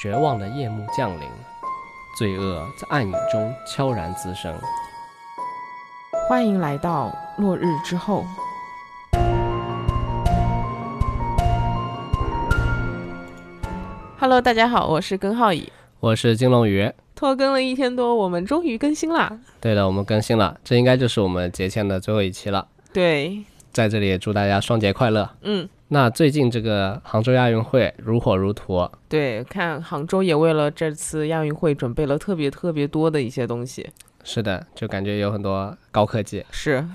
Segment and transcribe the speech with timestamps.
[0.00, 1.28] 绝望的夜幕降临，
[2.16, 4.54] 罪恶在暗影中悄然滋生。
[6.28, 8.24] 欢迎来到落日之后。
[14.20, 16.92] Hello，大家好，我是根浩乙，我是金龙鱼。
[17.16, 19.36] 拖更了一天多，我们终于更新啦！
[19.60, 22.68] 对的，我们更新了，这应该就是我们节前的最后一期了。
[22.92, 25.28] 对，在这里也祝大家双节快乐。
[25.42, 33.88] 嗯，那最近这个杭州亚运会如火如荼，对，看杭州也为了这次亚运会准备了特别特别多的一些东西。
[34.22, 36.44] 是的，就感觉有很多高科技。
[36.50, 36.86] 是，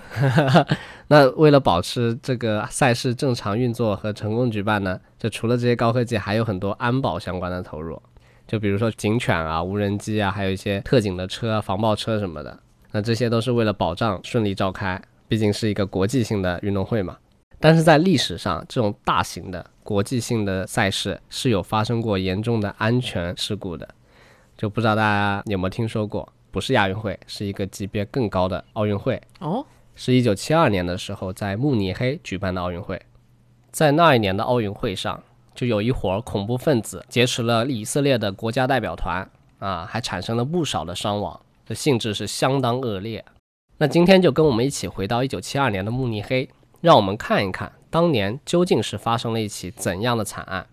[1.09, 7.99] 那为了保持这个赛事正常运作和成功举办呢，就除了这些高科技，还有很多安保相关的投入。
[8.45, 12.59] 就比如说警犬啊、无人机啊，还有一些特警的车、防爆车什么的，
[12.91, 17.17] 那这些都是为了保障顺利召开，毕竟是一个国际性的运动会嘛。
[17.63, 23.87] 但是在历史上，这种大型的国际性的赛事是有发生过严重的安全事故的，
[24.57, 26.27] 就不知道大家有没有听说过？
[26.51, 33.01] 不是亚运会，是一个级别更高的奥运会哦，是一九七二年的时候在慕尼黑举办的奥运会，
[33.71, 35.23] 在那一年的奥运会上。
[35.55, 43.23] 就有一伙恐怖分子劫持了以色列的国家代表团啊，还产生了不少的伤亡，这性质是相当恶劣。
[43.77, 46.49] 那今天就跟我们一起回到一九七二年的慕尼黑，
[46.83, 50.67] 让我们看一看当年究竟是发生了一起怎样的惨案。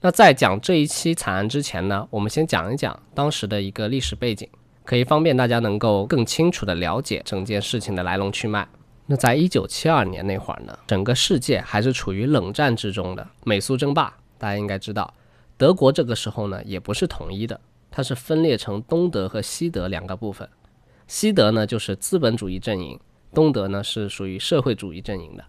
[0.00, 4.48] 那在讲这一期惨案之前呢，我们先讲一讲当时的一个历史背景，
[4.84, 8.68] 可以方便大家能够更清楚的了解整件事情的来龙去脉。
[9.06, 15.12] 那在一九七二年那会儿呢，整个世界还是处于冷战之中的，美苏争霸，大家应该知道，
[15.56, 17.60] 德国这个时候呢也不是统一的，
[17.90, 20.48] 它是分裂成东德和西德两个部分，
[21.08, 23.00] 西德呢就是资本主义阵营，
[23.36, 25.44] 东德呢是属于社会主义阵营的。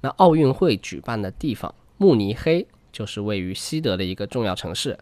[0.00, 4.98] 那奥运会举办的地方慕尼黑就是位于西德的一个重要城市。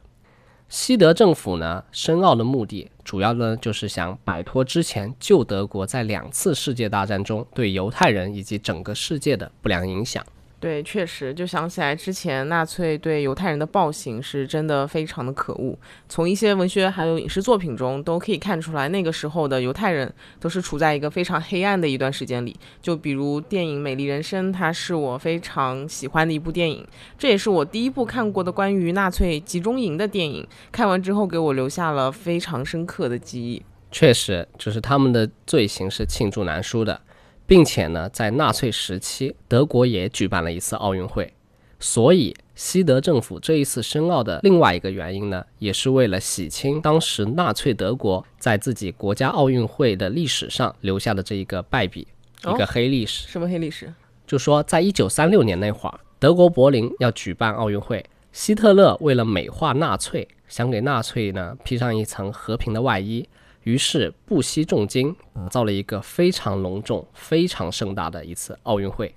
[0.69, 10.23] 西德政府呢，申奥的目的主要呢，就是想摆脱之前旧德国在两次世界大战中对犹太人以及整个世界的不良影响。
[10.61, 15.79] 对，确实就想起来之前纳粹对犹太人的暴行是真的非常的可恶。
[16.09, 22.57] 从一些文学还有影视作品中都可以看出来，那个时候的犹太人都是处在一个非常黑暗的一段时间里。
[22.83, 26.85] 就比如电影《美丽人生》，它是我非常喜欢的一部电影，
[27.17, 30.45] 这也是我第一部看过的关于纳粹集中营的电影。
[30.73, 33.63] 看完之后，给我留下了非常深刻的记忆。
[33.93, 37.01] 确实，就是他们的罪行是罄竹难书的。
[37.49, 41.33] 并且呢，在纳粹时期，德国也举办了一次奥运会，
[41.81, 52.07] 所以西德政府这一次申奥的另外一个原因呢，也是为了洗清当时纳粹德国在自己国家奥运会的历史上留下的这一个败笔，
[52.43, 53.27] 一个黑历史。
[53.27, 53.91] 什么黑历史？
[54.27, 63.27] 就说在一九三六年那会儿，德国柏林要举办奥运会，希特勒为了美化纳粹，想给纳粹呢披上一层和平的外衣。
[63.65, 65.15] 于是不惜重金
[65.51, 69.15] 造了一个非常隆重、非常盛大的一次奥运会，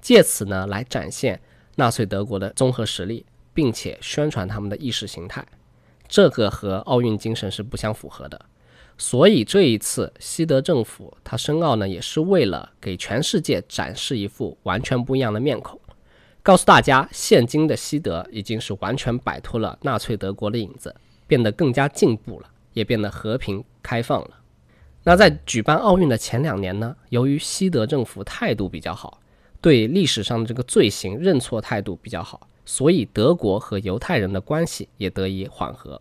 [0.00, 1.40] 借此呢来展现
[1.76, 5.46] 纳粹德国的综合实力，并且宣传他们的意识形态。
[6.08, 8.40] 这个和奥运精神是不相符合的。
[8.98, 15.80] 所以这一次西德政府他申奥呢，也是为了给全世界展示一副完全不一样的面孔，
[16.42, 20.94] 告诉大家现今的西德已经是完全摆脱了纳粹德国的影子，
[21.26, 22.50] 变得更加进步了。
[22.72, 24.30] 也变得和平开放了。
[25.04, 29.20] 那在举办奥运的前两年呢，由于西德政府态度比较好，
[29.60, 36.00] 对历史上的这个罪行认错态度比较好，所以德国和犹太人的关系也得以缓和。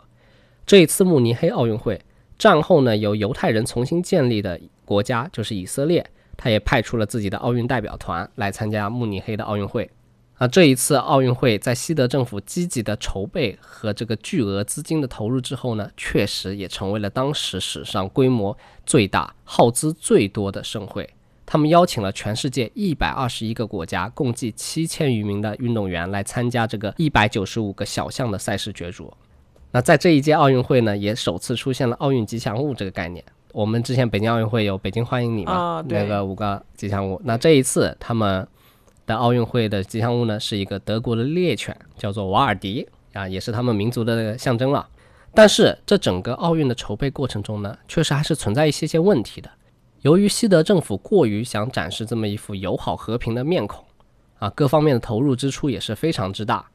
[0.66, 2.00] 这一次慕尼黑奥运会
[2.38, 9.90] 战后呢，由犹太人重新建立的国家就是以色列，他也派出了自己的奥运代表团来参加慕尼黑的奥运会。
[10.42, 21.08] 啊，这一次奥运会在西德政府积极的筹备和这个巨额资金的投入之后呢，确实也成为了当时史上规模最大、耗资最多的盛会。
[21.46, 29.14] 他们邀请了全世界一百二十一个国家，共计七千余名的运动员来参加这个一百九十五个小项的赛事角逐。
[29.70, 33.24] 那在这一届奥运会呢，也首次出现了奥运吉祥物这个概念。
[33.52, 37.22] 我们之前北京奥运会有“北京欢迎你”嘛，那个五个吉祥物。
[37.24, 38.48] 那这一次他们。
[39.12, 44.88] 的奥运会的吉祥物呢，是一个德国的猎犬，叫做瓦尔迪啊，也是他们民族的象征了。
[45.34, 49.50] 但是这整个奥运的筹备过程中呢，确实还是存在一些些问题的。
[50.02, 53.84] 由于西德政府过于想展示这么一副友好和平的面孔
[54.40, 56.66] 啊，各方面的投入支出也是非常之大，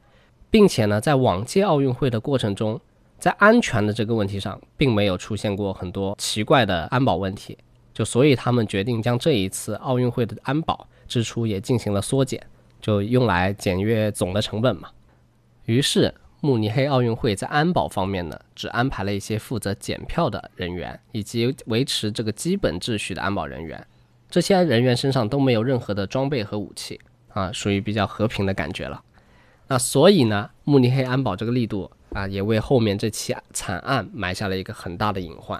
[0.51, 2.79] 并且呢，在往届奥运会的过程中，
[3.17, 7.57] 在安全的这个问题上，并没有出现过很多奇怪的安保问题，
[7.97, 10.87] 就所以他们决定将这一次奥运会的安保。
[11.07, 12.45] 支出也进行了缩减，
[12.81, 14.89] 就用来简约总的成本嘛。
[15.63, 23.87] 于是慕尼黑奥运会在安保方面呢，只安排了一些负责检票的人员，以及维持这个基本秩序的安保人员。
[24.29, 26.99] 这些人员身上都没有任何的装备和武器
[27.29, 29.01] 啊，属于比较和平的感觉了。
[29.69, 35.57] 那所以呢，慕尼黑安保这个力度啊，也为后面这起惨案埋下了一个很大的隐患。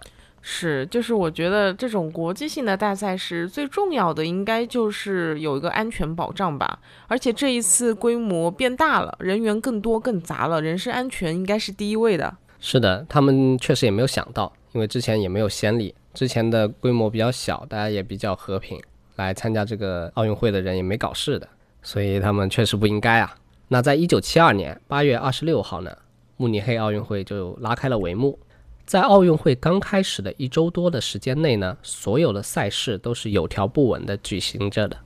[0.49, 6.79] 是，就是我觉得这种国际性的大赛事最重要的应该就是有一个安全保障吧。
[7.07, 12.37] 而且这一次规模变大了，人员更多更杂了，人身安全应该是第一位的。
[12.61, 18.81] 是的，他们确实也没有想到，因为之前也没有先例，之前的规模比较小，大家也比较和平，
[19.17, 21.49] 来参加这个奥运会的人也没搞事的，
[21.83, 23.35] 所以他们确实不应该啊。
[23.67, 25.91] 那在一九七二年八月二十六号呢，
[26.37, 28.39] 慕尼黑奥运会就拉开了帷幕。
[28.87, 34.97] 在奥运会刚开始的一周多的时间内呢，所有的赛事都是有条不紊地举行着的。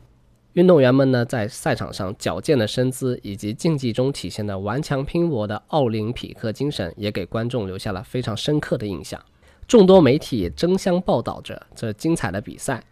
[0.53, 9.19] 运动员们呢，在赛场上矫健的身姿以及竞技中体现的顽强拼搏的奥林匹克精神，也给观众留下了非常深刻的印象。
[9.67, 12.83] 众多媒体也争相报道着这精彩的比赛。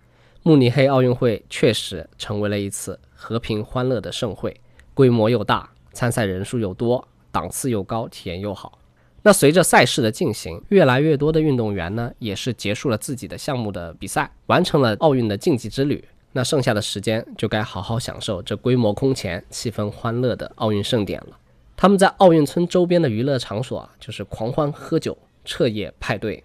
[0.41, 4.59] 慕尼黑奥运会确实成为了一次和平欢乐的盛会，
[4.95, 8.78] 规模又大，参赛人数又多，档次又高，体验又好。
[9.21, 16.03] 那随着赛事的进行，越来越多的运动员呢，也是结束了自己的项目的比赛，完成了奥运的竞技之旅。
[16.31, 21.37] 那剩下的时间就该好好享受这规模空前、气氛欢乐的奥运盛典了。
[21.75, 26.43] 他们在奥运村周边的娱乐场所啊，就是狂欢喝酒、彻夜派对，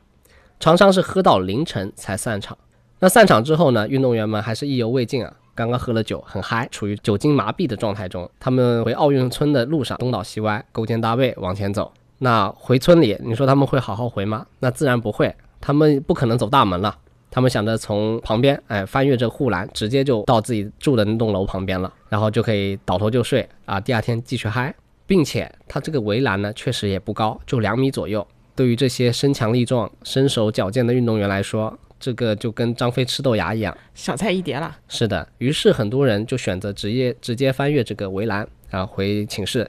[0.59, 2.57] 常常是喝到凌晨才散场。
[3.01, 8.31] 那散场之后呢，运动员们还是意犹未尽啊，刚刚喝了酒，很嗨，处于酒精麻痹的状态中。
[8.41, 11.93] 他们回奥运村的路上东倒西歪，勾肩搭背往前走。
[12.19, 14.47] 那回村里，你说他们会好好回吗？
[14.61, 16.97] 那自然不会，他们不可能走大门了。
[17.31, 23.81] 他们想着从旁边，哎，翻越这护栏，直接就到自己住的那栋楼旁边了，然后就可以倒头就睡啊。
[23.81, 24.73] 第二天继续嗨，
[25.05, 28.25] 并且他这个围栏呢，确实也不高，就两米左右。
[28.55, 34.77] 对于这些身强力壮、身手矫健的运动员来说，这个就跟张飞吃豆芽一样，小菜一碟了。
[34.87, 39.69] 是的，于是很多人就选择直接直接翻越这个围栏，然后回寝室。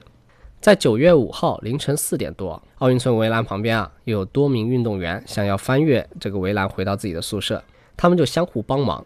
[0.66, 7.62] 在九月五号凌晨四点多，奥运村围栏旁边啊，有多名运动员想要翻越这个围栏回到自己的宿舍，
[7.96, 9.04] 他们就相互帮忙，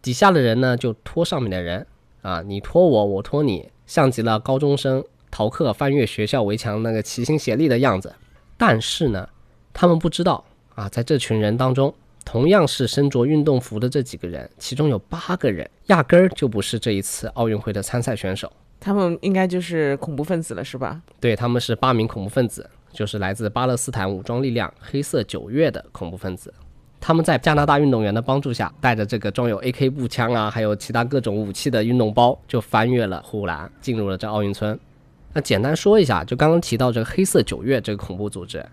[0.00, 1.86] 底下的人呢就拖上面的人
[2.22, 8.14] 啊，你拖我，我拖你，像极了高中生逃课翻越学校围墙那个齐心协力的样子。
[8.56, 9.28] 但是呢，
[9.74, 10.42] 他们不知道
[10.74, 11.94] 啊，在这群人当中，
[12.24, 18.50] 同样是身着运动服的这几个人，其中有八个人压根儿就不是这一次奥运会的参赛选手。
[18.84, 21.00] 他们应该就是恐怖分子了，是吧？
[21.20, 26.52] 对，他们是八名恐怖分子，就是来自巴勒斯坦武装力量“黑色九月”的恐怖分子。
[27.00, 34.76] 他们在加拿大运动员的帮助下，带着这个装有 AK 步枪啊，还有其他各种武器的运动包，就翻越了护栏，进入了这奥运村。
[35.32, 38.64] 那简单说一下，就刚刚提到这个“黑色九月”这个恐怖组织，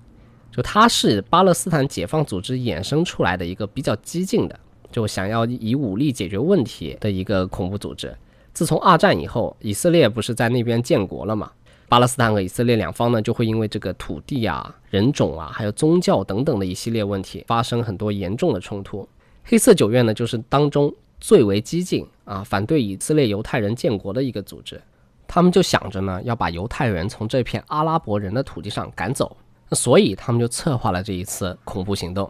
[0.52, 4.60] 就它是巴勒斯坦解放组织衍生出来的一个比较激进的，
[4.92, 8.12] 就想要以武力解决问题的一个恐怖组织。
[8.60, 11.50] 自从二战以后，以色列不是在那边建国了嘛？
[11.88, 19.08] 巴勒斯坦和以色列两方呢，就会因为这个土地啊、人种啊，还有宗教等等的一系列问题，发生很多严重的冲突。
[19.46, 24.82] 黑色九月呢，就是当中最为激进啊，反对以色列犹太人建国的一个组织。
[25.26, 29.38] 他们就想着呢，要把犹太人从这片阿拉伯人的土地上赶走。
[29.70, 32.30] 那所以他们就策划了这一次恐怖行动。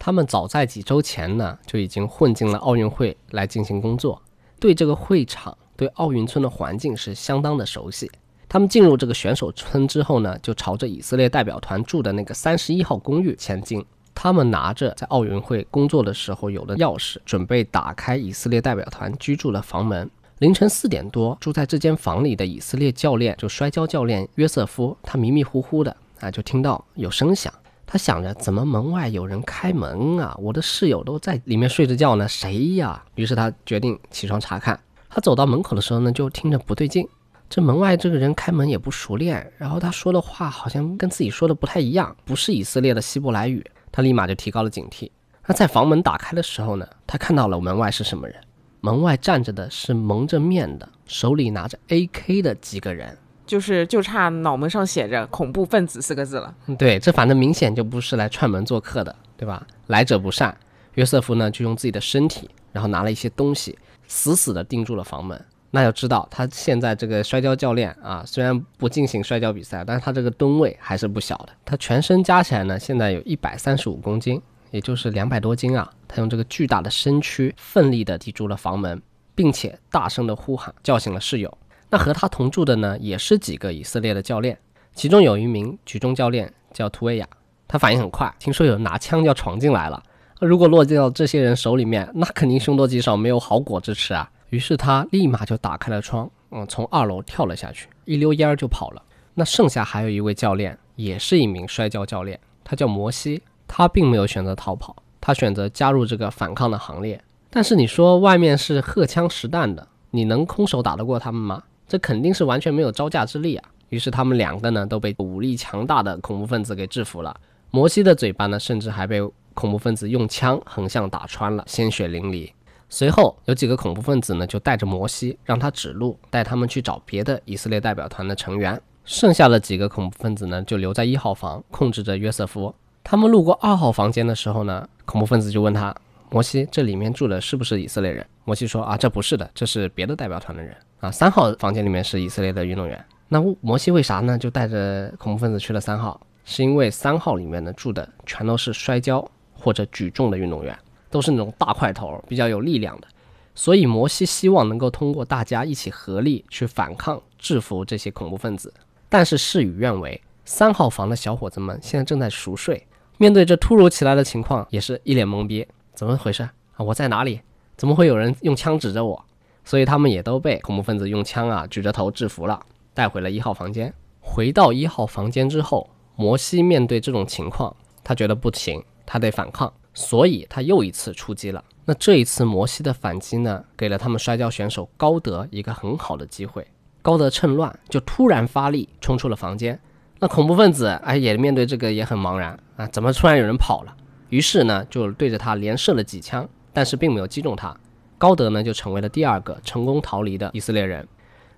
[0.00, 4.20] 他们早在几周前呢，就已经混进了奥运会来进行工作。
[4.60, 8.08] 对这个会场、对奥运村的环境是相当的熟悉。
[8.48, 13.84] 他们进入这个选手村之后呢，就朝着以色列代表团住的那个三十一号公寓前进。
[14.14, 20.10] 他们拿着在奥运会工作的时候有的钥匙，准备打开以色列代表团居住的房门。
[20.40, 27.52] 凌晨四点多，住在这间房里的以色列教练，就摔跤教练约瑟夫，他迷迷糊糊的啊，就听到有声响。
[27.92, 30.32] 他想着怎么门外有人开门啊？
[30.38, 33.02] 我的室友都在里面睡着觉呢，谁呀？
[33.16, 34.78] 于是他决定起床查看。
[35.08, 37.04] 他走到门口的时候呢，就听着不对劲，
[37.48, 43.68] 这门外这个人开门也不熟练，然后他说的话好像跟自己说的不太一样，不是以色列的希伯来语。
[43.90, 45.10] 他立马就提高了警惕。
[45.48, 48.36] 那在房门打开的时候呢，他看到了门外是什么人？
[48.82, 53.18] 门外站着的是蒙着面的，手里拿着 AK 的几个人。
[53.50, 56.54] 就是就差脑门上写着“恐怖分子”四个字了。
[56.78, 59.66] 对，这反正明显就不是来串门做客的，对吧？
[59.88, 60.56] 来者不善。
[60.94, 63.76] 约瑟夫呢，就用自己的身体，然后拿了一些东西，
[64.06, 65.44] 死死地钉住了房门。
[65.72, 71.48] 那要知道，他现在这个摔跤教练啊，虽然不进行摔跤比赛，但是他这个吨位还是不小的。
[71.64, 74.40] 他全身加起来呢，现在有一百三十五公斤，
[74.70, 75.90] 也就是两百多斤啊。
[76.06, 79.02] 他用这个巨大的身躯，奋力地抵住了房门，
[79.34, 81.58] 并且大声地呼喊，叫醒了室友。
[81.90, 84.56] 那和他同住的呢，也是几个以色列的教练。
[84.94, 87.28] 其中有一名举重教练叫图维亚，
[87.68, 90.02] 他反应很快，听说有拿枪要闯进来了，
[90.40, 94.30] 如果落进到这些人手里面，那肯定凶多吉少，没有好果子吃啊。
[94.50, 99.02] 于是他立马就打开了窗，嗯，从二楼跳了下去，一溜烟儿就跑了。
[99.34, 107.22] 那剩下还有一位教练，也是一名摔跤教练，他叫摩西，他并没有选择逃跑，他选择加入这个反抗的行列。
[107.48, 111.62] 但是你说外面是荷枪实弹的，你能空手打得过他们吗？
[111.90, 113.68] 这肯定是完全没有招架之力啊。
[113.88, 117.34] 于是他们两个呢都被武力强大的恐怖分子给制服了。
[117.72, 119.20] 摩西的嘴巴呢，甚至还被
[119.54, 122.48] 恐怖分子用枪横向打穿了，鲜血淋漓。
[122.88, 128.80] 随后有几个恐怖分子呢，就带着摩西，让他指路，带他们去找别的以色列代表团的成员。
[129.04, 132.72] 剩下的几个恐怖分子呢，就留在一号房，控制着约瑟夫。
[133.02, 135.92] 他们路过二号房间的时候呢，恐怖分子就问他
[136.30, 141.10] ：“摩西，这里面住的是不是以色列人？”摩西说：“啊，这不是的，这是别的代表团的人啊。
[141.10, 143.04] 三号房间里面是以色列的运动员。
[143.28, 144.38] 那摩西为啥呢？
[144.38, 150.76] 就带着恐怖分子去了三号，是因为三号里面呢住的全都是摔跤或者举重的运动员。”
[151.10, 153.08] 都是那种大块头、比较有力量的，
[153.52, 158.72] 所以摩西希望能够通过大家一起合力去反抗、制服这些恐怖分子。
[159.08, 162.86] 但是事与愿违，三号房的小伙子们现在正在熟睡，
[163.18, 165.66] 面对这突如其来的情况，也是一脸懵逼。
[165.94, 166.52] 怎么回事啊？
[166.76, 167.40] 我在哪里？
[167.76, 169.24] 怎么会有人用枪指着我？
[169.64, 172.60] 所以他们也都被恐怖分子用枪啊举着头制服了，
[172.94, 173.92] 带回了一号房间。
[174.20, 177.74] 回到一号房间之后，摩西面对这种情况，
[178.04, 179.72] 他觉得不行，他得反抗。
[179.92, 181.62] 所以他又一次出击了。
[181.84, 186.64] 那这一次摩西的反击呢，给了他们摔跤选手高德一个很好的机会。
[187.02, 189.78] 高德趁乱就突然发力冲出了房间。
[190.20, 193.96] 那恐怖分子哎也面对这个也很茫然啊，怎么突然有人跑了？
[194.28, 197.76] 于是呢就对着他连射了几枪，但是并没有击中他。
[198.20, 201.08] 高德呢就成为了第二个成功逃离的以色列人。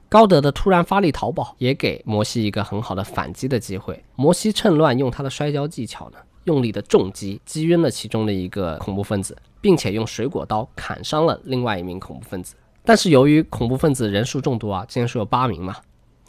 [0.09, 4.01] 高德的突然发力逃跑也给摩西一个很好的反击的机会。
[4.15, 6.19] 摩西趁乱用他的摔跤技巧呢。
[6.45, 12.57] 用力的重击，击晕了其中的一个恐怖分子，并且用水果刀砍伤了另外一名恐怖分子。
[12.85, 15.77] 但是由于恐怖分子人数众多啊，竟然说有八名嘛，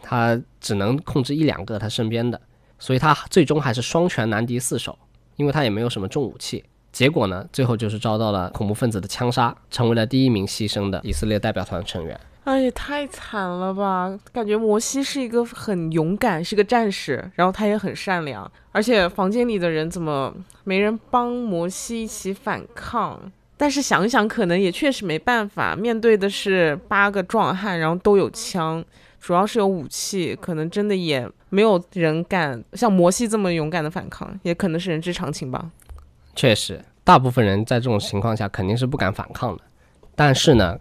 [0.03, 2.39] 他只能控制一两个他身边的，
[2.77, 4.95] 所以他最终还是双拳难敌四手，
[5.35, 6.63] 因为他也没有什么重武器。
[6.93, 12.17] 结果呢，最后就是遭到了恐怖分子的枪杀，成为了第一名牺牲的以色列代表团成员。
[12.43, 14.15] 哎，也太惨了吧！
[14.31, 20.31] 感觉摩西是一个很勇敢，是个战士，然后他也很善良，而且房间里的人怎么
[20.65, 23.19] 没人帮摩西一起反抗？
[23.55, 28.83] 但是想想，可能也确实没办法，面对的是八个壮汉，然后都有枪，
[29.21, 35.71] 主要是有武器，可能真的也没有人敢像摩西这么勇敢的反抗，也可能是人之常情吧。
[36.35, 39.63] 确实，大部分人在这种情况下肯定是不敢反抗的，
[40.15, 40.79] 但是呢。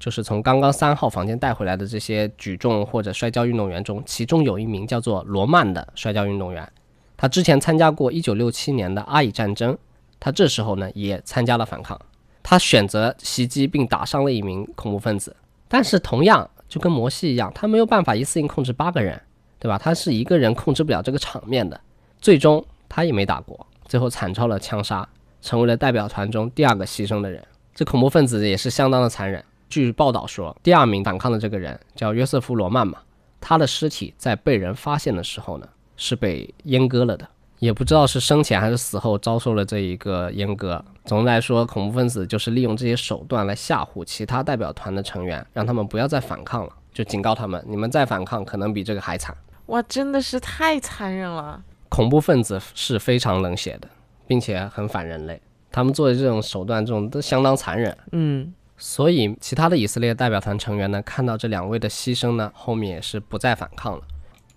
[0.00, 6.68] 就是从刚刚三号房间带回来的这些举重或者摔跤运动员中，其中有一名叫做罗曼的摔跤运动员，
[7.16, 9.78] 他之前参加过1967年的阿以战争，
[10.20, 11.98] 他这时候呢也参加了反抗，
[12.42, 15.34] 他选择袭击并打伤了一名恐怖分子，
[15.68, 19.18] 但是同样就跟摩西一样，他没有办法一次性控制八个人，
[19.58, 19.78] 对吧？
[19.78, 21.80] 他是一个人控制不了这个场面的，
[22.20, 25.08] 最终他也没打过，最后惨遭了枪杀，
[25.40, 27.44] 成为了代表团中第二个牺牲的人。
[27.74, 29.44] 这恐怖分子也是相当的残忍。
[29.68, 32.98] 据报道说，第二名反抗的这个人叫约瑟夫·罗曼嘛，
[33.40, 40.84] 他的尸体在被人发现的时候呢，是被阉割了的，也不知道是生前还是死后遭受了这一个阉割。
[41.04, 49.36] 总的来说，恐怖分子就是利用这些手段来吓唬其他代表团的成员，让他们不要再反抗了，就警告他们，你们再反抗可能比这个还惨。
[49.66, 51.60] 哇，真的是太残忍了！
[51.88, 53.88] 恐怖分子是非常冷血的，
[54.26, 57.96] 并且很反人类，他们做的这种手段，这种都相当残忍。
[58.12, 58.52] 嗯。
[58.76, 64.02] 所以，其他的以色列代表团成员呢，看到这两位的牺牲呢，后面也是不再反抗了。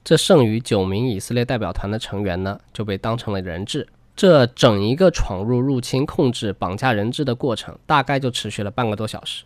[0.03, 3.87] 这剩余九名以色列代表团的成员呢，就被当成了人质。
[4.15, 9.43] 这整一个闯入、入侵、控制、绑架人质的过程，大概就持续了半个多小时。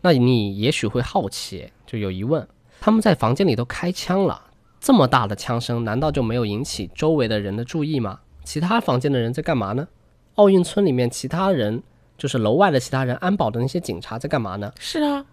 [0.00, 2.46] 那你也许会好奇，就有疑问：
[2.80, 4.47] 他们在房间里都开枪了，
[4.80, 8.20] 这么大的枪声，难道就没有引起周围的人的注意吗？
[8.44, 9.88] 其他房间的人在干嘛呢？
[10.34, 11.82] 奥运村里面其他人。
[12.18, 14.72] 就是楼外的其他人，安保的那些警察在干嘛呢？
[14.80, 15.24] 是啊，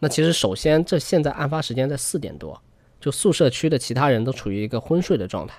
[0.00, 2.60] 那其实首先，这现在案发时间在四点多，
[3.00, 5.54] 就宿舍区的其他人都处于一个昏睡的状态。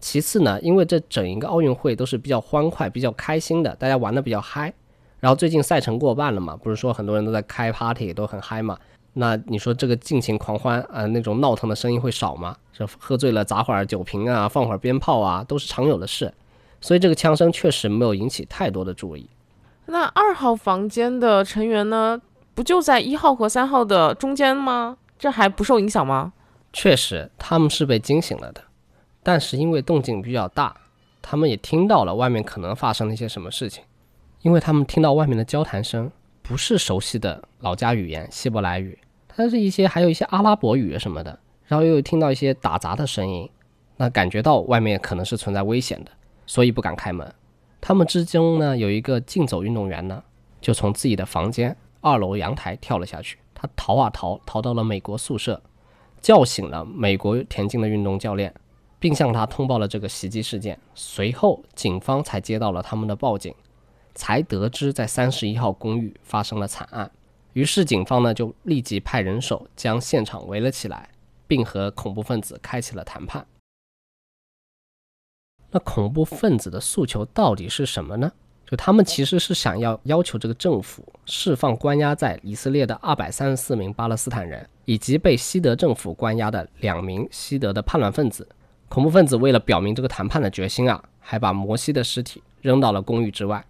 [0.00, 4.74] 其次呢，因为这整一个奥运会都是比较欢快、比较开心的，大家玩的比较嗨。
[5.20, 8.76] 然后最近赛程过半了嘛，不是说很多人都在开 party，都很嗨嘛。
[9.14, 12.56] 那你说这个尽情狂欢啊，那种闹腾的声音会少吗？
[12.72, 16.32] 这喝醉了砸会儿酒瓶啊，放会儿鞭炮啊，都是常有的事。
[16.80, 19.28] 所以这个枪声确实没有引起太多的注意。
[19.86, 22.20] 那二号房间的成员呢？
[22.54, 24.96] 不就在一号和三号的中间吗？
[25.18, 26.32] 这还不受影响吗？
[26.72, 28.62] 确实，他们是被惊醒了的。
[29.22, 30.76] 但是因为动静比较大，
[31.22, 33.84] 他们也听到了外面可能发生了一些什么事情，
[34.42, 36.10] 因为他们听到外面的交谈声
[36.42, 38.98] 不是熟悉的老家语言希伯来语，
[39.36, 43.50] 它是一些还有一些阿拉伯语什么的，然后又听到一些打杂的声音，
[43.96, 46.10] 那感觉到外面可能是存在危险的，
[46.46, 47.34] 所以不敢开门。
[47.80, 50.22] 他们之中呢有一个竞走运动员呢，
[50.60, 55.60] 就从自己的房间二楼阳台跳了下去，他逃啊逃，逃到了美国宿舍。
[56.20, 58.54] 叫醒了美国田径的运动教练，
[58.98, 60.80] 并向他通报了这个袭击事件。
[60.94, 63.54] 随后，警方才接到了他们的报警，
[64.14, 67.10] 才得知在三十一号公寓发生了惨案。
[67.54, 71.08] 于是，警方呢就立即派人手将现场围了起来，
[71.46, 73.46] 并和恐怖分子开启了谈判。
[75.70, 78.30] 那恐怖分子的诉求到底是什么呢？
[78.66, 88.48] 就他们其实是想要要求这个政府释放关押在以色列的二百三十四名巴勒斯坦人，以及被西德政府关押的两名西德的叛乱分子。
[88.88, 93.64] 恐怖分子为了表明这个谈判的决心啊，还把摩西的尸体扔到了公寓之外。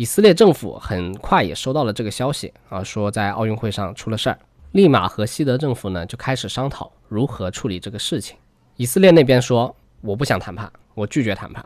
[0.00, 4.38] 以色列政府很快也收到了这个消息啊，说在奥运会上出了事儿，
[4.72, 8.34] 立马和西德政府呢就开始商讨如何处理这个事情。
[8.76, 11.62] 以色列那边说，我不想谈判，我拒绝谈判。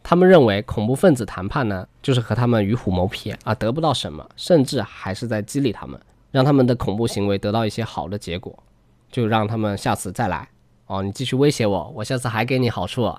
[0.00, 8.56] 他们认为恐怖分子谈判呢，就是和他们与虎谋皮啊，得不到什么，甚至还是在激励他们，让他们的恐怖行为得到一些好的结果，
[9.10, 10.48] 就让他们下次再来
[10.86, 13.12] 哦，你继续威胁我，我下次还给你好处。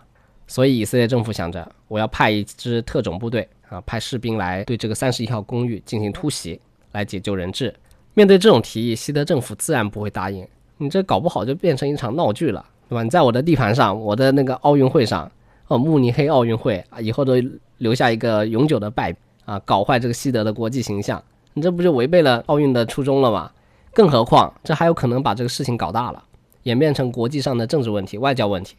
[0.46, 6.60] 所以以色列政府想着，我要派一支特种部队啊，派士兵来对这个三十一号公寓进行突袭，
[6.92, 7.74] 来解救人质。
[8.14, 13.02] 面对这种提议，西德政府自然不会答应，你这搞不好就变成一场闹剧了，对吧？
[13.02, 15.30] 你在我的地盘上，我的那个奥运会上。
[15.70, 17.36] 哦，慕尼黑奥运会啊，以后都
[17.78, 19.16] 留下一个永久的败
[19.46, 23.50] 啊，搞坏这个西德的国际形象，你这不就违背了奥运的初衷了吗？
[23.94, 26.22] 更何况这还有可能把这个事情搞大了，
[26.64, 28.76] 演变成国际上的政治问题、外交问题，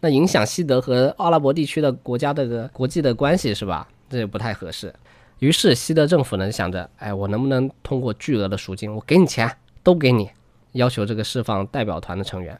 [0.00, 3.86] 那影响西德和阿拉伯地区的国家的国际的关系是吧？
[4.08, 4.94] 这也不太合适。
[5.38, 9.50] 于是西德政府呢想着，哎，我能不能通过巨额的赎金，我给你钱，
[9.82, 10.28] 都给你，
[10.72, 12.58] 要求这个释放代表团的成员。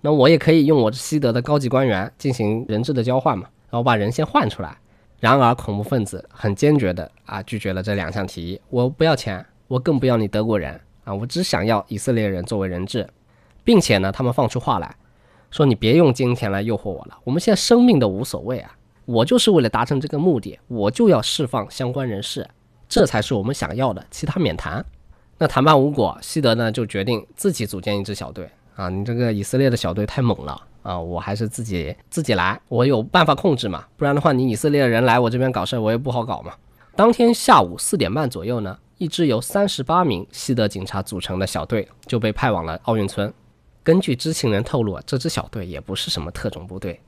[0.00, 4.76] 那我也可以用我西德的高级官员进行人质的交换嘛，然后把人先换出来。
[5.18, 13.08] 然而恐怖分子很坚决的啊拒绝了这两项提议，我不要钱，我更不要你德国人啊，我只想要以色列人作为人质，
[13.62, 14.96] 并且呢，他们放出话来
[15.50, 18.76] 说，你别用金钱来诱惑我了，我们现在生命都无所谓啊，
[19.12, 22.48] 我就是为了达成这个目的，我就要释放相关人士，
[22.88, 24.82] 这才是我们想要的，其他免谈。
[25.36, 28.48] 那谈判无果，西德呢就决定自己组建一支小队。
[28.74, 30.98] 啊，你这个以色列的小队太猛了啊！
[30.98, 33.84] 我还是自己自己来，我有办法控制嘛。
[33.98, 36.54] 不然的话，你以色列人来我这边搞事，我也不好搞嘛。
[36.96, 43.30] 当天下午四点半左右呢，一支由三十八名西德警察组成的小队就被派往了奥运村。
[43.82, 46.98] 根据知情人透露，这支小队也不是什么特种部队，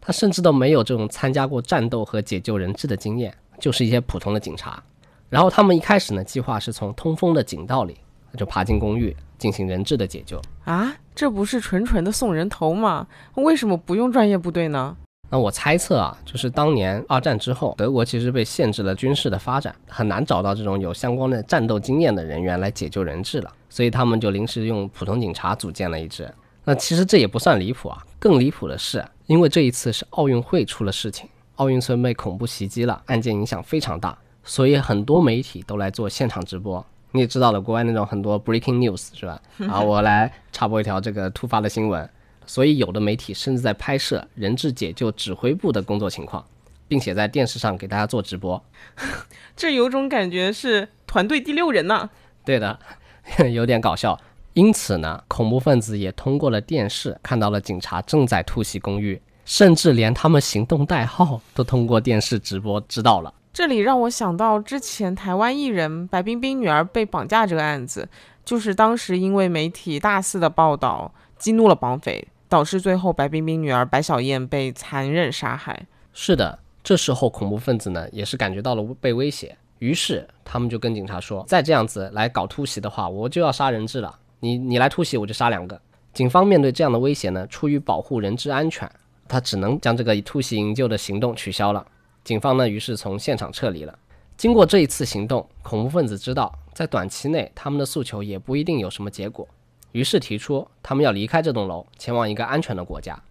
[0.00, 4.82] 他甚至都没有这种参加过战斗和解救人质的经验，就是一些普通的警察。
[5.28, 7.96] 然后他们一开始呢，计划是从通风的井道里
[8.36, 9.16] 就爬进公寓。
[9.40, 13.06] 进行人质的解救啊，这不是纯纯的送人头吗？
[13.36, 14.94] 为什么不用专业部队呢？
[15.30, 26.30] 那我猜测啊，就是当年二战之后，德国其实被限制了军事的发展，很难找到这种有相关的战斗经验的人员来解救人质了，所以他们就临时用普通警察组建了一支。
[26.62, 36.84] 那其实这也不算离谱啊，更离谱的是，因为这一次是奥运会出了事情，奥运村被恐怖袭击了，案件影响非常大，所以很多媒体都来做现场直播。
[37.12, 39.40] 你也知道了，国外那种很多 breaking news 是吧？
[39.70, 42.10] 啊，我来插播一条这个突发的新闻。
[42.44, 46.44] 所以有的媒体甚至在拍摄人质解救指挥部的工作情况，
[46.88, 48.60] 并且在电视上给大家做直播。
[49.54, 52.10] 这有种感觉是团队第六人呐。
[52.44, 52.80] 对的，
[53.52, 54.20] 有点搞笑。
[54.54, 63.32] 因此呢，恐怖分子也通过了电视看到了警察正在突袭公寓，甚至连他们行动代号都通过电视直播知道了。
[63.52, 68.08] 这里让我想到之前台湾艺人白冰冰女儿被绑架这个案子，
[68.44, 75.86] 就是当时因为媒体大肆的报道，激怒了绑匪，导致最后白冰冰女儿白小燕被残忍杀害。
[76.12, 84.16] 是的，这时候恐怖分子呢也是感觉到了被威胁，于是他们就跟警察说，再这样子来搞突袭的话，我就要杀人质了。
[84.40, 85.80] 你你来突袭，我就杀两个。
[86.12, 88.90] 警方面对这样的威胁呢，出于保护人质安全，
[89.28, 91.86] 他只能将这个以突袭营救的行动取消了。
[92.24, 93.98] 警方呢，于是从现场撤离了。
[94.36, 99.46] 经过这一次行动，恐怖分子知道在短期内他们的诉求也不一定有什么结果，
[99.92, 103.22] 于是提出他们要离开这栋楼，前往一个安全的国家。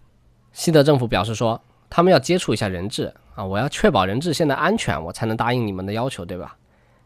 [0.53, 6.55] 西德政府表示说，他们要接触一下人质啊，我要确保人质现在安全，我才能答应你们的要求，对吧？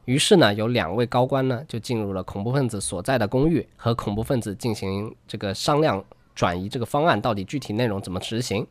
[0.06, 6.04] 于是呢，有两位高官呢就进入了恐怖分子所在的公寓，和恐怖分子进行这个商量，
[6.36, 8.68] 转移这个方案到底具体内容怎么执行。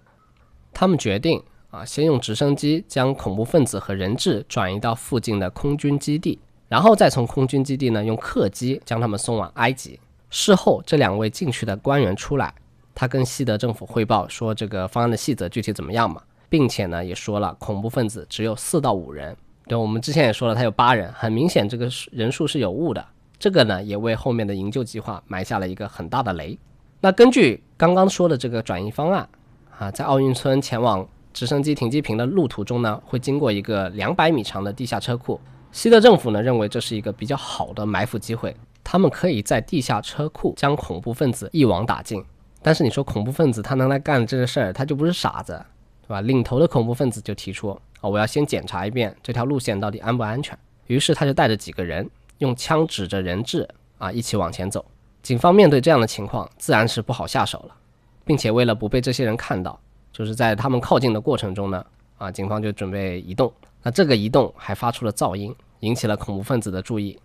[0.74, 9.98] 他们决定啊，先用直升机将恐怖分子和人质转移到附近的空军基地，然后再从空军基地呢用客机将他们送往埃及。
[10.28, 12.54] 事后，这两位进去的官员出来，
[12.94, 19.34] 他跟西德政府汇报说这个方案的细则具体怎么样嘛，并且呢也说了恐怖分子只有四到五人。
[19.80, 23.04] 我们之前也说了，他有八人，很明显这个人数是有误的。
[23.38, 26.58] 这个呢也为后面的营救计划埋下了一个很大的雷。
[27.00, 29.28] 那根据刚刚说的这个转移方案
[29.78, 35.40] 啊，在奥运村前往直升机停机坪的路途中呢，会经过一个两百米长的地下车库。
[35.72, 38.54] 西德政府呢认为这是一个比较好的埋伏机会。
[38.84, 42.22] 他们可以在地下车库将恐怖分子一网打尽，
[42.62, 45.60] 但是你说恐怖分子他能来干这个事儿，他就不是傻子，
[46.02, 46.20] 对吧？
[46.20, 50.58] 领头的恐怖分子就提出啊，我要先检查一遍这条路线到底安不安全。
[50.88, 52.06] 于是他就带着几个人，
[52.38, 54.84] 用枪指着人质啊，一起往前走。
[55.22, 57.74] 警方面对这样的情况，自然是不好下手了，
[58.26, 59.80] 并且为了不被这些人看到，
[60.12, 61.86] 就是在他们靠近的过程中呢，
[62.18, 63.50] 啊，警方就准备移动。
[63.82, 67.18] 那这个移动还发出了噪音，引起了恐怖分子的注意。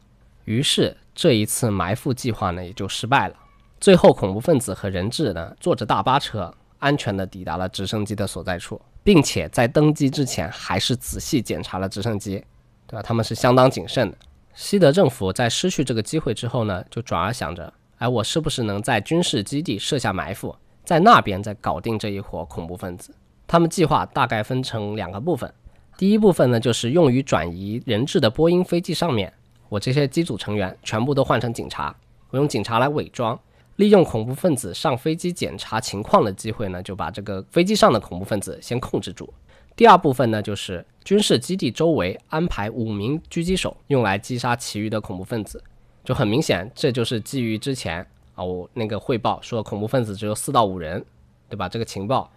[0.45, 3.35] 于是这一次埋伏计划呢也就失败了。
[3.79, 12.43] 最后恐怖分子和人质呢坐着大巴车安全的抵达了直升机的所在处，并且在登机之前还是仔细检查了直升机，
[12.85, 13.01] 对吧？
[13.01, 14.17] 他们是相当谨慎的。
[14.53, 23.15] 西德政府在失去这个机会之后呢，就转而想着，哎，我是不是能在军事基地设下埋伏，在那边再搞定这一伙恐怖分子？
[23.47, 25.53] 他们计划大概分成两个部分，
[25.97, 29.31] 第一部分呢就是用于转移人质的波音飞机上面。
[29.69, 31.95] 我这些机组成员全部都换成警察，
[32.31, 33.39] 我用警察来伪装，
[33.77, 39.31] 利用恐怖分子上飞机检查情况的机会呢，就把这个飞机上的恐怖分子先控制住。
[39.75, 45.63] 第二部分呢，就是军事基地周围安排五名狙击手，用来击杀其余的恐怖分子。
[46.03, 51.05] 就很明显，这就是基于之前啊我那个汇报说恐怖分子只有四到五人，
[51.47, 51.69] 对吧？
[51.69, 52.31] 这个情报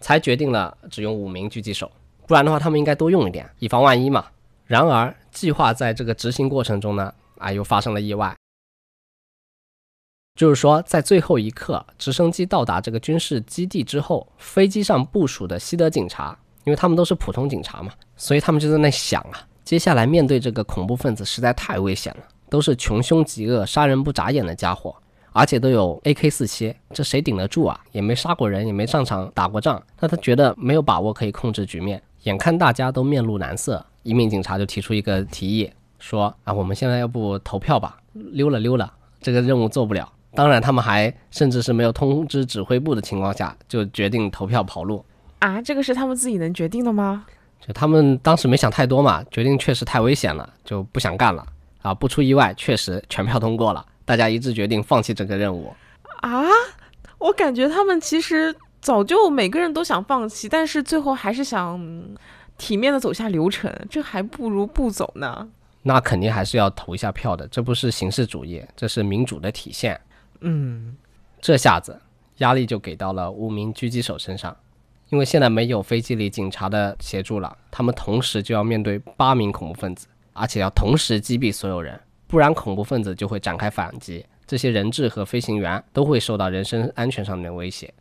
[0.00, 1.90] 才决定了只用五名狙击手，
[2.26, 4.26] 不然的话他们应该多用一点，以防万一嘛。
[4.66, 8.36] 然而，计划在这个执行过程中呢，啊，又发生了意外。
[10.42, 24.92] 就是说，在最后一刻，直升机到达这个军事基地之后，飞机上部署的西德警察，因为他们都是普通警察嘛，所以他们就在那想啊，接下来面对这个恐怖分子实在太危险了，都是穷凶极恶、杀人不眨眼的家伙，
[25.30, 27.80] 而且都有 AK 四七，这谁顶得住啊？
[27.92, 32.02] 也没杀过人，也没上场打过仗，那他觉得没有把握可以控制局面。
[32.24, 33.86] 眼看大家都面露难色。
[34.02, 40.12] 一名警察就提出一个提议，说啊，我们现在要不投票吧，溜了溜了，这个任务做不了。
[40.34, 45.04] 当然，他们还甚至是没有通知指挥部的情况下，就决定投票跑路
[45.38, 45.60] 啊。
[45.60, 47.24] 这个是他们自己能决定的吗？
[47.60, 51.46] 就他们当时没想太多嘛，决定确实太危险了，就不想干了
[51.82, 51.94] 啊。
[51.94, 55.72] 不出意外，确实全票通过了，大家一致决定放弃这个任务
[56.20, 56.44] 啊。
[57.18, 61.80] 我感觉他们其实早就每个人都想放弃，但是最后还是想。
[62.58, 65.48] 体面的走下流程，这还不如不走呢。
[65.82, 69.98] 那肯定还是要投一下票的，这不是形式主义，这是民主的体现。
[70.42, 70.96] 嗯，
[71.40, 72.00] 这下子
[72.38, 74.56] 压力就给到了五名狙击手身上，
[75.08, 87.92] 因为现在没有飞机里警察的协助了，他们同时就要面对八名恐怖分子，而且要同时击毙所有人，不然恐怖分子就会展开反击，这些人质和飞行员都会受到人身安全上面的威胁。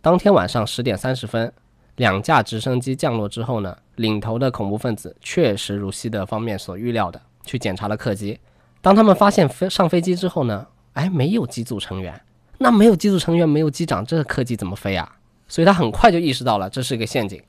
[0.00, 1.52] 当天晚上十点三十分。
[1.96, 8.38] 两架直升机降落之后呢，领头的恐怖分子确实如西德方面所预料的去检查了客机。
[8.82, 12.18] 当他们发现飞上飞机之后呢，哎，没有机组成员。
[12.58, 15.16] 那没有机组成员，没有机长，这个客机怎么飞啊？
[15.46, 17.40] 所以他很快就意识到了这是一个陷阱。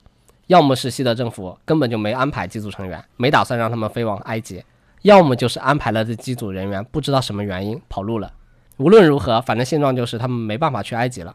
[0.48, 4.60] 要么是西德政府根本就没安排机组成员，没打算让他们飞往埃及；
[5.04, 8.34] 要么就是安排了这机组人员不知道什么原因跑路了。
[8.76, 11.34] 无论如何，反正现状就是他们没办法去埃及了。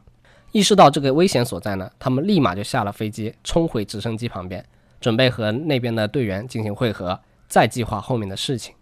[0.52, 4.62] 意识到这个危险所在呢，他们立马就下了飞机，冲回直升机旁边，
[5.00, 8.74] 准备和那边的队员进行汇合，再计划后面的事情。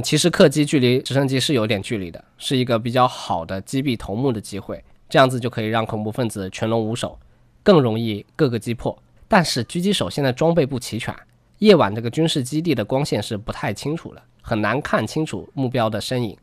[0.00, 7.18] 其实客机距离直升机是有点距离的，是一个比较好的击毙头目的机会，这样子就可以让恐怖分子群龙无首，
[7.62, 8.96] 更容易各个击破。
[9.26, 11.14] 但是狙击手现在装备不齐全，
[11.58, 16.36] 夜晚这个军事基地的光线是不太清楚了，很难看清楚目标的身影。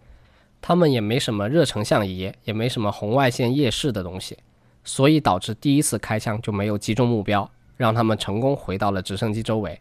[0.61, 4.37] 他们也没什么热成像仪，也没什么红外线夜视的东西。
[4.83, 9.77] 所以导致第一次开枪就没有击中目标，让他们成功回到了直升机周围。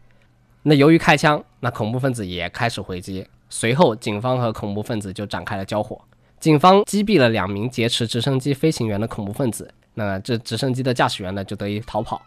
[0.63, 3.25] 那由于开枪，那恐怖分子也开始回击。
[3.49, 5.99] 随后，警方和恐怖分子就展开了交火。
[6.39, 12.21] 警方击毙了两名劫持直升机飞行员的恐怖分子，那这直升机的驾驶员呢就得以逃跑。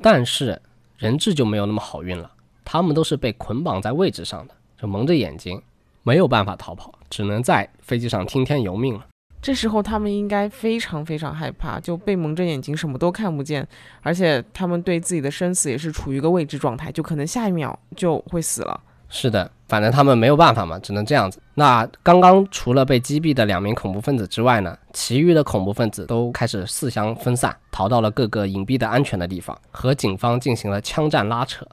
[0.00, 0.60] 但是
[0.96, 2.30] 人质就没有那么好运了，
[2.64, 5.60] 他们都是被捆绑在位置上的，就蒙着眼睛，
[6.04, 9.04] 没有办法逃跑，只能在飞机上听天由命了。
[9.40, 13.66] 这时候他们应该非常非常害怕，就被蒙着眼睛，什么都看不见，
[14.02, 18.80] 而且他们对自己的生死也是处于一个未知状态，就可能下一秒就会死了。
[19.10, 21.40] 是的，反正他们没有办法嘛，只能这样子。
[21.54, 31.66] 那刚刚除了被击毙的两名恐怖分子之外呢，其余的恐怖分子都开始四相分散，逃到了各个隐蔽的安全的地方，和警方进行了枪战拉扯。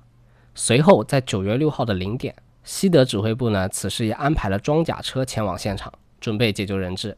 [0.53, 7.17] 随后，在九月六号的零点，西德指挥部呢，此时也安排了装甲车前往现场，准备解救人质。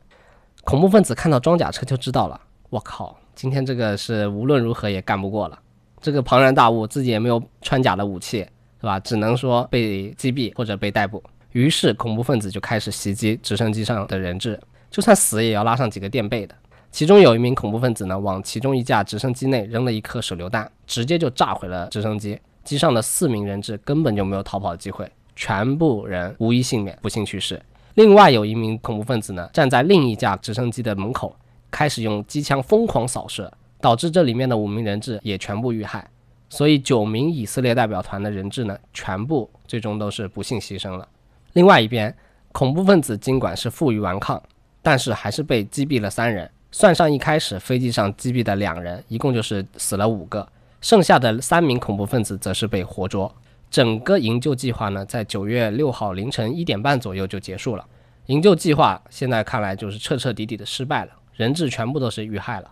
[0.63, 5.59] 恐怖分子看到装甲车就知道了，我靠，今天这个是无论如何也干不过了。
[6.01, 8.47] 这个庞然大物，自己也没有穿甲的武器。
[8.79, 8.99] 是吧？
[8.99, 11.23] 只能说被击毙或者被逮捕。
[11.53, 14.59] 于是恐怖分子就开始袭击直升机上的人质，
[14.91, 16.53] 就算死也要拉上几个垫背的。
[16.91, 22.39] 其中有一名恐怖分子呢，往其中一架直升机内扔了一颗手榴弹，直接就炸毁了直升机。
[22.63, 27.61] 机上的四名人质根本就没有逃跑的机会，全部人无一幸免，不幸去世。
[27.95, 31.35] 另外有一名恐怖分子呢，站在另一架直升机的门口，
[31.71, 36.07] 开始用机枪疯狂扫射，导致这里面的五名人质也全部遇害。
[36.49, 41.07] 所以九名以色列代表团的人质呢，全部最终都是不幸牺牲了。
[41.53, 42.15] 另外一边，
[42.53, 44.41] 恐怖分子尽管是负隅顽抗，
[44.81, 50.47] 但是还是被击毙了三人，算上一开始飞机上击毙的两人，一共就是死了五个。
[50.79, 53.35] 剩下的三名恐怖分子则是被活捉。
[53.69, 57.85] 整个营救计划呢，在九月六号凌晨一点半左右就结束了。
[58.27, 62.71] 营救计划现在看来就是彻彻底底的失败了，人质全部都是遇害了。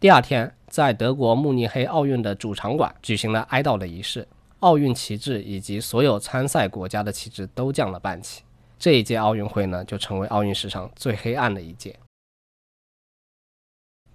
[0.00, 0.50] 第二天。
[0.74, 4.26] 在德国慕尼黑奥运的主场馆举行了哀悼的仪式，
[4.58, 8.42] 奥运旗帜以及所有参赛国家的旗帜都降了半旗。
[8.76, 11.94] 这一届奥运会呢，就成为奥运史上最黑暗的一届。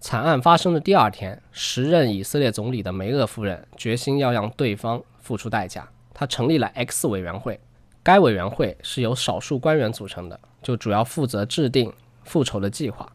[0.02, 7.58] 惨案发生的第二天，时任以色列总理的梅厄夫人决心要让对方付出代价，她成立了 X 委员会。
[8.04, 11.93] 该委员会是由少数官员组成的，就主要负责制定
[12.26, 13.10] 复仇的计划，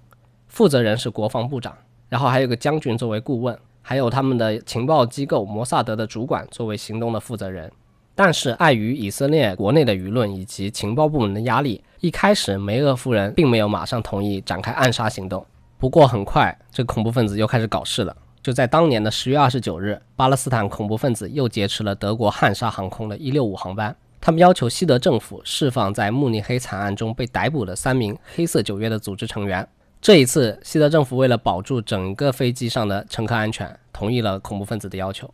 [0.48, 1.76] 负责人是国防部长。
[2.14, 7.68] 然后还有个将军作为顾问，还有他们的情报机构摩萨德的主管作为行动的负责人。
[8.14, 15.44] 但是碍于以色列国内的舆论以及情报部门的压力，一开始梅厄夫人并没有马上同意展开暗杀行动。
[15.76, 18.16] 不过很快，这恐怖分子又开始搞事了。
[18.40, 29.68] 就在当年的十月二十九日，巴勒斯坦恐怖分子又劫持了德国汉莎航空的一六五航班，他们要求西德政府释放在慕尼黑惨案中被逮捕的三名黑色九月的组织成员。
[30.04, 35.26] 这一次，西德政府为了保住整个飞机上的乘客安全，同意了恐怖分子的要求。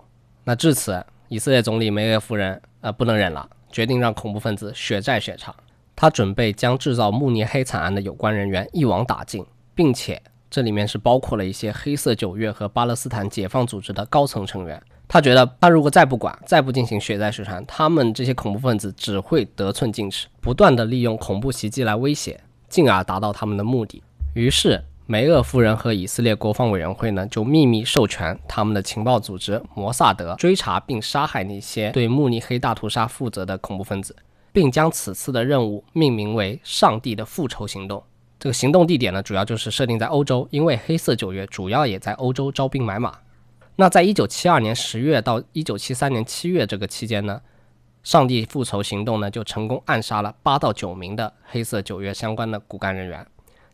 [0.44, 5.52] 那至此，以色列总理梅耶夫人呃不能忍了，决定让恐怖分子血债血偿。
[5.96, 14.80] 他准备将制造慕尼黑惨案的有关人员一网打尽，并且这里面是包括了一些黑色九月和巴勒斯坦解放组织的高层成员。
[15.08, 24.00] 他觉得，他如果再不管，再不进行血债血偿，他们这些恐怖分子只会得寸进尺，不断的利用恐怖袭击来威胁，进而达到他们的目的。
[24.34, 34.14] 于是，梅厄夫人和以色列国防委员会呢，就秘密授权他们的情报组织摩萨德追查并杀害那些对慕尼黑大屠杀负责的恐怖分子，
[34.52, 38.00] 并将此次的任务命名为“上帝的复仇行动”。
[38.38, 43.18] 这个行动地点呢，主要就是设定在欧洲，因为黑色九月主要也在欧洲招兵买马。
[43.74, 47.40] 那在一九七二年十月到一九七三年七月这个期间呢，
[48.04, 53.26] 上帝复仇行动呢就成功暗杀了八到九名的黑色九月相关的骨干人员。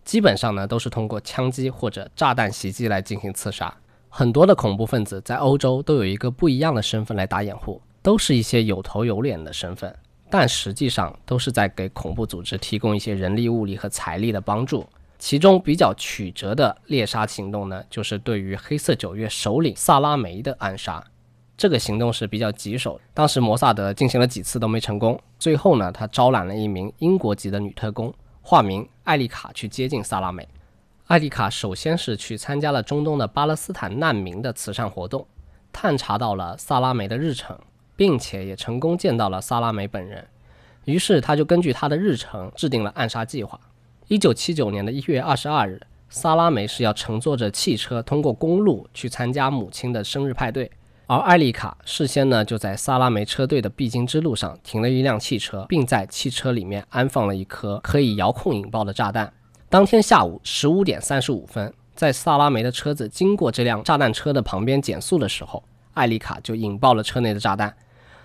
[0.06, 3.76] 基本上呢，都是通过枪击或者炸弹袭击来进行刺杀。
[4.08, 9.92] 很多的恐怖分子在欧洲都有一个不一样的身份来打掩护，都是一些有头有脸的身份，
[10.30, 14.86] 但实际上都是在给恐怖组织提供一些人力、物力和财力的帮助。
[15.18, 21.02] 其中比较曲折的猎杀行动呢，就是对于黑色九月首领萨拉梅的暗杀。
[21.56, 25.18] 这个行动是比较棘手，当时摩萨德进行了几次都没成功。
[25.38, 28.14] 最后呢，他招揽了一名英国籍的女特工。
[28.48, 30.48] 化名艾丽卡去接近萨拉梅。
[31.08, 35.26] 艾丽卡首先是去参加了中东的巴勒斯坦难民的慈善活动，
[35.72, 37.58] 探查到了萨拉梅的日程，
[37.96, 40.24] 并且也成功见到了萨拉梅本人。
[40.84, 43.58] 于是他就根据他的日程制定了暗杀计划。
[44.06, 50.70] 一九七九年的一月二十二日，萨拉梅是要乘坐着汽车通过公路去参加母亲的生日派对。
[51.08, 59.32] 而艾丽卡事先呢，就在萨拉梅车队的必经之路上停了一辆汽车，并在汽车里面安放了一颗可以遥控引爆的炸弹。
[59.68, 65.62] 当天下午十五点三十五分，在萨拉梅的车子经过这辆炸弹车的旁边减速的时候，
[65.94, 67.72] 艾丽卡就引爆了车内的炸弹。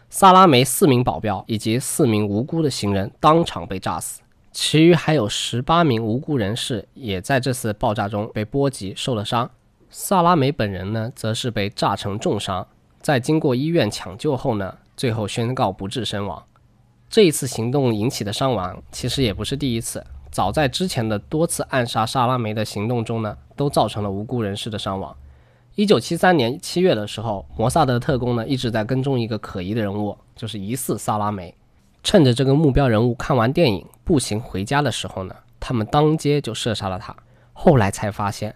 [0.10, 9.52] 萨拉梅四名保镖以及四名无辜的行人当场被炸死，其余还有十八名无辜人士也在这次爆炸中被波及受了伤。
[9.94, 12.66] 萨拉梅本人呢，则是被炸成重伤，
[13.02, 16.42] 在经过医院抢救后呢，最后宣告不治身亡。
[17.10, 20.02] 这一次行动引起的伤亡其实也不是第一次，
[20.32, 25.14] 早在之前的多次暗杀萨拉梅的行动中呢，都造成了无辜人士的伤亡。
[25.76, 31.54] 一九七三年七月的时候，摩萨德特工呢一直在跟踪一个可疑的人物，就是疑似萨拉梅。
[32.02, 37.14] 趁着这个目标人物看完电影步行回家的时候呢，他们当街就射杀了他。
[37.52, 38.56] 后来才发现，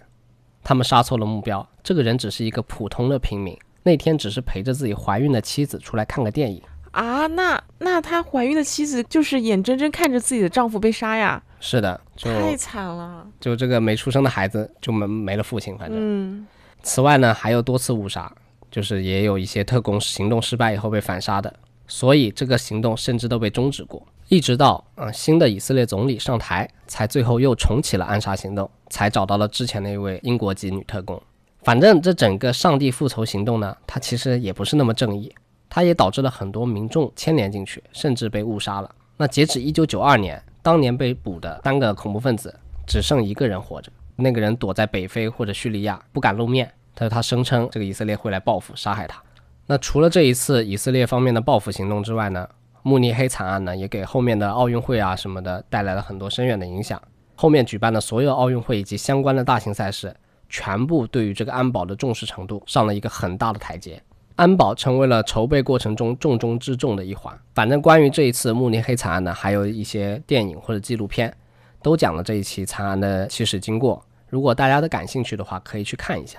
[0.66, 6.60] 他们杀错了目标，这个人只是一个普通的平民，那天只是陪着自己怀孕的妻子出来看个电影。
[6.90, 11.42] 啊，那那她怀孕的妻子就是眼睁睁看着自己的丈夫被杀呀？
[11.60, 13.28] 是的，就太惨了。
[13.40, 15.98] 就这个没出生的孩子就没没了父亲，反正。
[16.00, 16.48] 嗯，
[16.82, 18.34] 此外呢，还有多次误杀，
[18.72, 21.54] 就是也有一些特工行动失败以后被反杀的，
[21.86, 31.22] 所以这个行动甚至都被终止过，一直到嗯新的以色列总理上台，才最后又重启了暗杀行动，才找到了之前那位英国籍女特工。
[31.64, 35.34] 反正这整个上帝复仇行动呢，它其实也不是那么正义。
[35.68, 38.90] 它也导致了很多民众牵连进去，甚至被误杀了。
[39.18, 42.54] 那截止一九九二年，当年被捕的三个恐怖分子
[42.88, 46.72] 只剩一个人活着，那个人躲在北非或者叙利亚，不敢露面。
[46.96, 49.22] 他说他声称这个以色列会来报复，杀害他。
[49.66, 52.48] 那除了这一次以色列方面的报复行动之外呢，
[52.88, 57.02] 慕尼黑惨案呢，也给后面的奥运会啊什么的带来了很多深远的影响。
[57.34, 60.16] 后面举办的所有奥运会以及相关的大型赛事，
[60.48, 64.00] 全部对于这个安保的重视程度上了一个很大的台阶。
[64.36, 67.36] 安保成为了筹备过程中重中之重的一环。
[67.56, 71.36] 反正关于这一次慕尼黑惨案呢，还有一些电影或者纪录片，
[71.82, 74.00] 都讲了这一起惨案的起始经过。
[74.30, 76.38] 如果大家都感兴趣的话，可以去看一下。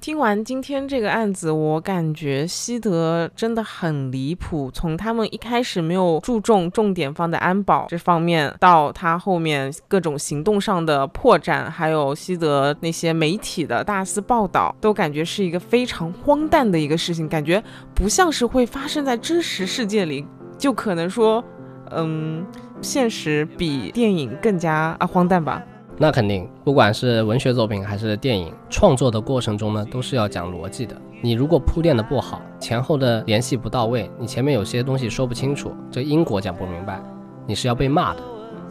[0.00, 4.70] 听完今天这个案子，我感觉西德真的很离谱。
[4.70, 20.24] 从他们一开始没有注重重点放在安保这方面，到他后面各种行动上的破绽，还有西德那些媒体的大肆报道，都感觉是一个非常荒诞的一个事情，感觉不像是会发生在真实世界里。
[20.56, 21.44] 就可能说，
[21.90, 22.46] 嗯，
[22.80, 25.62] 现实比电影更加啊荒诞吧。
[26.00, 30.96] 那肯定，不管是文学作品还是电影创作的过程中呢，都是要讲逻辑的。
[31.20, 37.02] 你如果铺垫的不好，前后的联系不到位，你前面有些东西说不清楚，这因果讲不明白，
[37.46, 38.20] 你是要被骂的。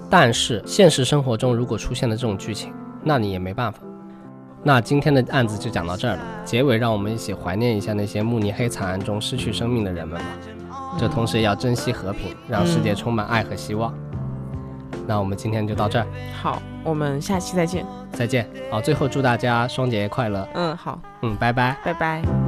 [0.09, 2.71] 但是现实生活中如果出现了这种剧情，
[3.03, 3.79] 那你也没办法。
[4.63, 6.21] 那今天的案子就讲到这儿了。
[6.45, 10.25] 结尾让我们一起怀念一下那些慕尼黑惨案中失去生命的人们吧。
[10.97, 13.93] 这同时也要珍惜和平，让世界充满爱和希望。
[15.07, 16.07] 那我们今天就到这儿，
[16.41, 18.47] 好，我们下期再见，再见。
[18.69, 20.47] 好，最后祝大家双节快乐。
[20.53, 22.46] 嗯，好，嗯，拜拜，拜拜。